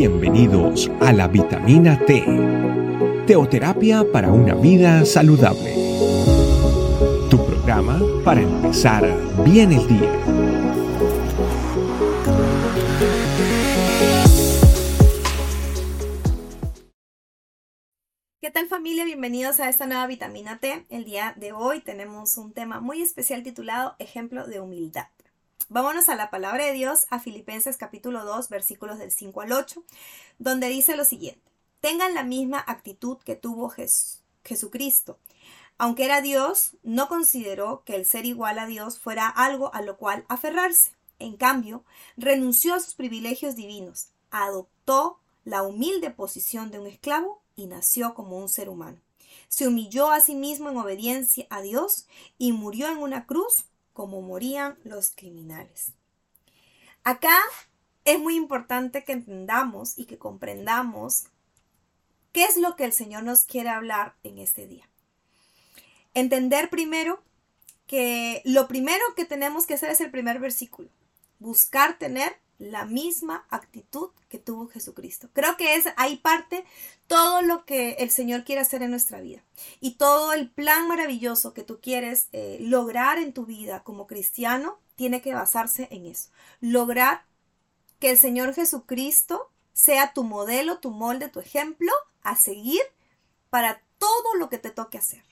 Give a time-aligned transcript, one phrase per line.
[0.00, 2.24] Bienvenidos a la vitamina T,
[3.26, 5.74] teoterapia para una vida saludable.
[7.28, 9.04] Tu programa para empezar
[9.44, 10.10] bien el día.
[18.40, 19.04] ¿Qué tal familia?
[19.04, 20.86] Bienvenidos a esta nueva vitamina T.
[20.88, 25.08] El día de hoy tenemos un tema muy especial titulado Ejemplo de humildad.
[25.72, 29.84] Vámonos a la palabra de Dios, a Filipenses capítulo 2, versículos del 5 al 8,
[30.40, 31.48] donde dice lo siguiente.
[31.80, 33.72] Tengan la misma actitud que tuvo
[34.42, 35.16] Jesucristo.
[35.78, 39.96] Aunque era Dios, no consideró que el ser igual a Dios fuera algo a lo
[39.96, 40.90] cual aferrarse.
[41.20, 41.84] En cambio,
[42.16, 48.38] renunció a sus privilegios divinos, adoptó la humilde posición de un esclavo y nació como
[48.38, 48.98] un ser humano.
[49.46, 52.08] Se humilló a sí mismo en obediencia a Dios
[52.38, 55.92] y murió en una cruz como morían los criminales.
[57.04, 57.36] Acá
[58.04, 61.24] es muy importante que entendamos y que comprendamos
[62.32, 64.88] qué es lo que el Señor nos quiere hablar en este día.
[66.14, 67.22] Entender primero
[67.86, 70.88] que lo primero que tenemos que hacer es el primer versículo,
[71.38, 75.28] buscar tener la misma actitud que tuvo Jesucristo.
[75.32, 76.64] Creo que es ahí parte
[77.06, 79.42] todo lo que el Señor quiere hacer en nuestra vida
[79.80, 84.78] y todo el plan maravilloso que tú quieres eh, lograr en tu vida como cristiano
[84.94, 86.28] tiene que basarse en eso.
[86.60, 87.24] Lograr
[87.98, 91.90] que el Señor Jesucristo sea tu modelo, tu molde, tu ejemplo
[92.22, 92.82] a seguir
[93.48, 95.24] para todo lo que te toque hacer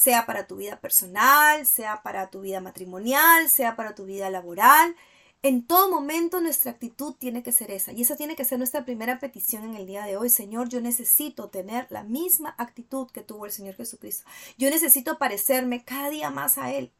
[0.00, 4.96] sea para tu vida personal, sea para tu vida matrimonial, sea para tu vida laboral,
[5.42, 8.84] en todo momento nuestra actitud tiene que ser esa y esa tiene que ser nuestra
[8.84, 10.28] primera petición en el día de hoy.
[10.28, 14.24] Señor, yo necesito tener la misma actitud que tuvo el Señor Jesucristo.
[14.58, 16.92] Yo necesito parecerme cada día más a Él.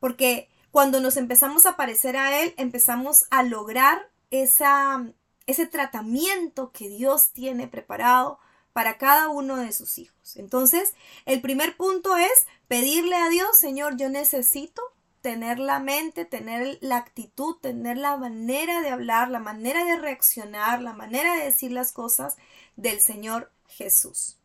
[0.00, 5.06] Porque cuando nos empezamos a parecer a Él, empezamos a lograr esa,
[5.46, 8.38] ese tratamiento que Dios tiene preparado
[8.72, 10.36] para cada uno de sus hijos.
[10.36, 10.94] Entonces,
[11.26, 14.82] el primer punto es pedirle a Dios, Señor, yo necesito
[15.24, 20.82] tener la mente, tener la actitud, tener la manera de hablar, la manera de reaccionar,
[20.82, 22.36] la manera de decir las cosas
[22.76, 24.36] del Señor Jesús.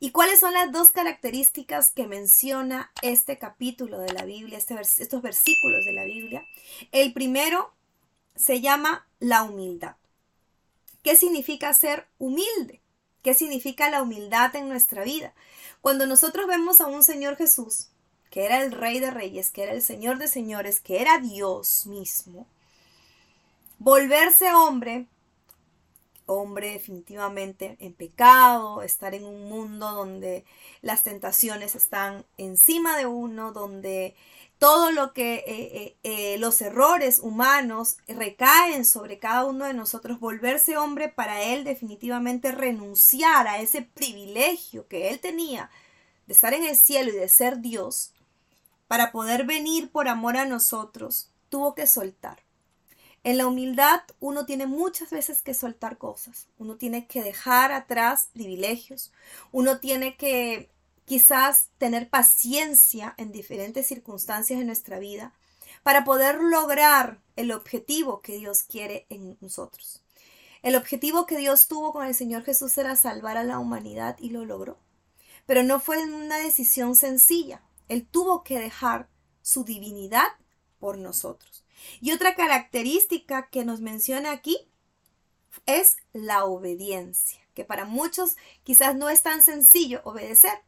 [0.00, 5.22] ¿Y cuáles son las dos características que menciona este capítulo de la Biblia, este estos
[5.22, 6.44] versículos de la Biblia?
[6.92, 7.72] El primero
[8.36, 9.96] se llama la humildad.
[11.02, 12.82] ¿Qué significa ser humilde?
[13.22, 15.32] ¿Qué significa la humildad en nuestra vida?
[15.80, 17.88] Cuando nosotros vemos a un Señor Jesús
[18.34, 21.86] que era el rey de reyes, que era el señor de señores, que era Dios
[21.86, 22.48] mismo,
[23.78, 25.06] volverse hombre,
[26.26, 30.44] hombre definitivamente en pecado, estar en un mundo donde
[30.82, 34.16] las tentaciones están encima de uno, donde
[34.58, 40.18] todo lo que eh, eh, eh, los errores humanos recaen sobre cada uno de nosotros,
[40.18, 45.70] volverse hombre para él definitivamente renunciar a ese privilegio que él tenía
[46.26, 48.10] de estar en el cielo y de ser Dios,
[48.94, 52.44] para poder venir por amor a nosotros, tuvo que soltar.
[53.24, 58.28] En la humildad uno tiene muchas veces que soltar cosas, uno tiene que dejar atrás
[58.32, 59.12] privilegios,
[59.50, 60.70] uno tiene que
[61.06, 65.32] quizás tener paciencia en diferentes circunstancias de nuestra vida
[65.82, 70.04] para poder lograr el objetivo que Dios quiere en nosotros.
[70.62, 74.30] El objetivo que Dios tuvo con el Señor Jesús era salvar a la humanidad y
[74.30, 74.78] lo logró.
[75.46, 77.60] Pero no fue una decisión sencilla.
[77.88, 79.08] Él tuvo que dejar
[79.42, 80.26] su divinidad
[80.78, 81.64] por nosotros.
[82.00, 84.68] Y otra característica que nos menciona aquí
[85.66, 90.58] es la obediencia, que para muchos quizás no es tan sencillo obedecer,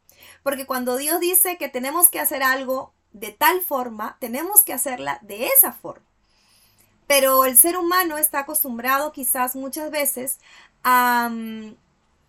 [0.43, 5.19] porque cuando Dios dice que tenemos que hacer algo de tal forma, tenemos que hacerla
[5.22, 6.04] de esa forma.
[7.06, 10.38] Pero el ser humano está acostumbrado quizás muchas veces
[10.83, 11.77] a mm,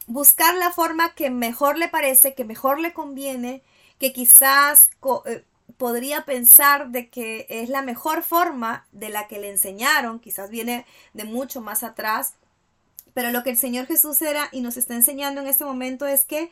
[0.07, 3.63] buscar la forma que mejor le parece, que mejor le conviene,
[3.99, 4.89] que quizás
[5.25, 5.43] eh,
[5.77, 10.85] podría pensar de que es la mejor forma de la que le enseñaron, quizás viene
[11.13, 12.33] de mucho más atrás,
[13.13, 16.25] pero lo que el Señor Jesús era y nos está enseñando en este momento es
[16.25, 16.51] que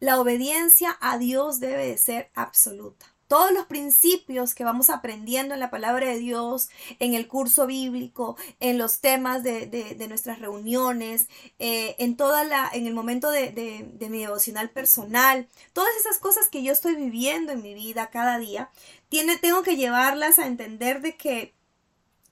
[0.00, 5.60] la obediencia a Dios debe de ser absoluta todos los principios que vamos aprendiendo en
[5.60, 6.68] la palabra de Dios,
[6.98, 11.28] en el curso bíblico, en los temas de, nuestras reuniones,
[11.58, 16.62] eh, en, toda la, en el momento de, mi devocional personal, todas esas cosas que
[16.62, 18.70] yo estoy viviendo en mi vida cada día,
[19.08, 21.54] tiene, tengo que llevarlas a entender de que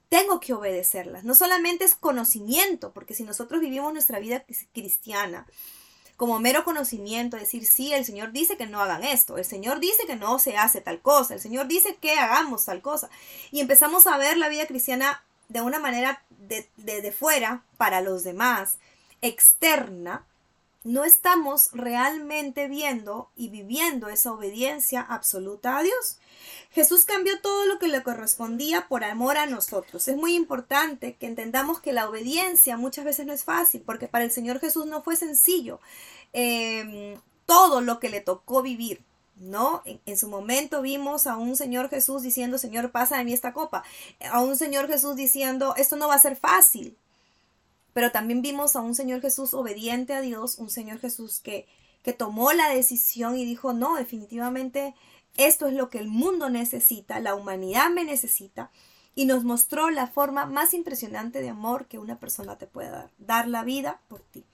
[0.08, 1.24] tengo que obedecerlas.
[1.24, 5.46] No solamente es conocimiento, porque si nosotros vivimos nuestra vida cristiana,
[6.22, 10.06] como mero conocimiento, decir, sí, el Señor dice que no hagan esto, el Señor dice
[10.06, 13.10] que no se hace tal cosa, el Señor dice que hagamos tal cosa.
[13.50, 18.22] Y empezamos a ver la vida cristiana de una manera de, de fuera para los
[18.22, 18.78] demás,
[19.20, 20.24] externa,
[20.84, 26.18] no estamos realmente viendo y viviendo esa obediencia absoluta a Dios.
[26.70, 30.08] Jesús cambió todo lo que le correspondía por amor a nosotros.
[30.08, 34.24] Es muy importante que entendamos que la obediencia muchas veces no es fácil, porque para
[34.24, 35.80] el Señor Jesús no fue sencillo
[36.32, 39.02] em, todo lo que le tocó vivir.
[39.34, 39.82] ¿No?
[39.86, 43.52] En, en, su momento vimos a un Señor Jesús diciendo, Señor, pasa de mí esta
[43.52, 43.82] copa.
[44.30, 46.96] A un Señor Jesús diciendo, esto no va a ser fácil.
[47.92, 51.66] Pero también vimos a un Señor Jesús obediente a Dios, un Señor Jesús que,
[52.02, 54.94] que tomó la decisión y dijo, no, definitivamente
[55.36, 58.70] esto es lo que el mundo necesita, la humanidad me necesita.
[59.14, 63.10] Y nos mostró la forma más impresionante de amor que una persona te puede dar,
[63.18, 64.46] dar la vida por ti.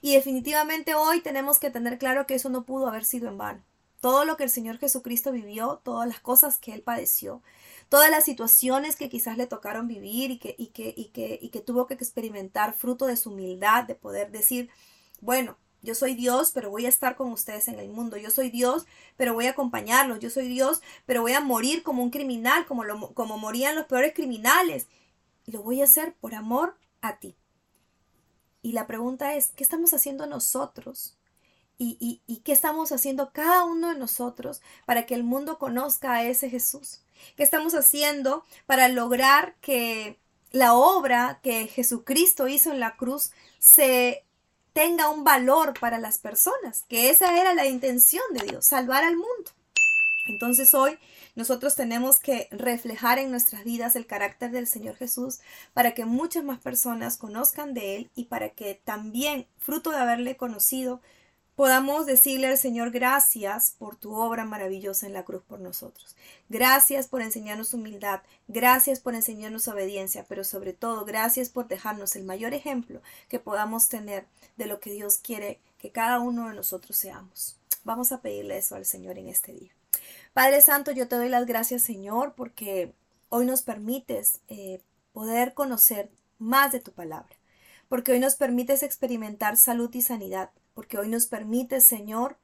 [0.00, 3.62] Y definitivamente hoy tenemos que tener claro que eso no pudo haber sido en vano.
[4.00, 7.42] Todo lo que el Señor Jesucristo vivió, todas las cosas que Él padeció,
[7.88, 11.48] todas las situaciones que quizás le tocaron vivir y que, y que, y que, y
[11.50, 14.70] que tuvo que experimentar fruto de su humildad, de poder decir,
[15.20, 18.16] bueno, yo soy Dios, pero voy a estar con ustedes en el mundo.
[18.16, 18.86] Yo soy Dios,
[19.16, 20.18] pero voy a acompañarlos.
[20.18, 23.84] Yo soy Dios, pero voy a morir como un criminal, como, lo, como morían los
[23.84, 24.88] peores criminales.
[25.44, 27.36] Y lo voy a hacer por amor a ti.
[28.62, 31.18] Y la pregunta es, ¿qué estamos haciendo nosotros
[31.78, 36.50] y, qué estamos haciendo cada uno de nosotros para que el mundo conozca a ese
[36.50, 37.00] Jesús.
[37.36, 40.18] ¿Qué estamos haciendo para lograr que
[40.52, 44.24] la obra que Jesucristo hizo en la cruz se
[44.72, 46.84] tenga un valor para las personas?
[46.88, 49.50] Que esa era la intención de Dios, salvar al mundo.
[50.26, 50.98] Entonces hoy
[51.34, 55.40] nosotros tenemos que reflejar en nuestras vidas el carácter del Señor Jesús
[55.72, 60.36] para que muchas más personas conozcan de Él y para que también, fruto de haberle
[60.36, 61.00] conocido,
[61.54, 66.16] podamos decirle al Señor gracias por tu obra maravillosa en la cruz por nosotros.
[66.48, 72.24] Gracias por enseñarnos humildad, gracias por enseñarnos obediencia, pero sobre todo gracias por dejarnos el
[72.24, 76.96] mayor ejemplo que podamos tener de lo que Dios quiere que cada uno de nosotros
[76.96, 77.56] seamos.
[77.84, 79.70] Vamos a pedirle eso al Señor en este día.
[80.32, 82.92] Padre Santo, yo te doy las gracias Señor porque
[83.28, 84.80] hoy nos permites eh,
[85.12, 87.36] poder conocer más de tu palabra,
[87.88, 92.36] porque hoy nos permites experimentar salud y sanidad porque hoy nos permite, Señor,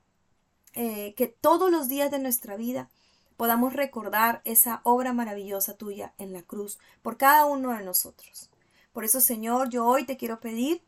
[0.74, 2.88] eh, que todos los días de nuestra vida
[3.36, 8.50] podamos recordar esa obra maravillosa tuya en la cruz por cada uno de nosotros.
[8.92, 10.82] Por eso, Señor, yo hoy te quiero pedir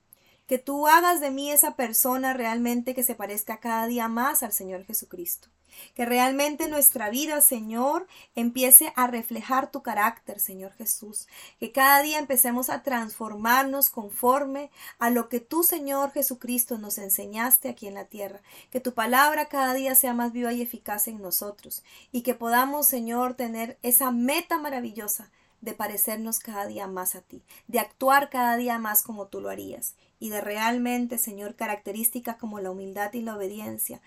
[0.47, 4.53] que tú hagas de mí esa persona realmente que se parezca cada día más al
[4.53, 5.49] Señor Jesucristo.
[5.94, 11.28] Que realmente nuestra vida, Señor, empiece a reflejar tu carácter, Señor Jesús.
[11.60, 17.69] Que cada día empecemos a transformarnos conforme a lo que tú, Señor Jesucristo, nos enseñaste
[17.69, 18.40] aquí en la tierra.
[18.70, 21.82] Que tu palabra cada día sea más viva y eficaz en nosotros.
[22.12, 25.30] Y que podamos, Señor, tener esa meta maravillosa
[25.62, 29.49] de parecernos cada día más a ti, de actuar cada día más como tú lo
[29.49, 34.03] harías y de realmente, Señor, características como la humildad y la obediencia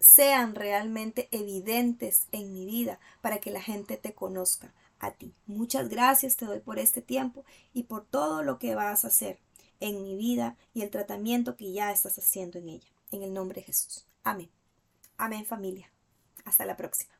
[0.00, 5.32] sean realmente evidentes en mi vida para que la gente te conozca a ti.
[5.46, 9.38] Muchas gracias te doy por este tiempo y por todo lo que vas a hacer
[9.80, 12.88] en mi vida y el tratamiento que ya estás haciendo en ella.
[13.10, 14.06] En el nombre de Jesús.
[14.24, 14.50] Amén.
[15.16, 15.90] Amén familia.
[16.44, 17.19] Hasta la próxima.